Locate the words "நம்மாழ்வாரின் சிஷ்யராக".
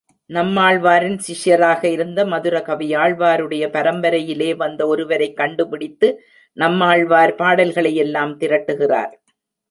0.29-1.83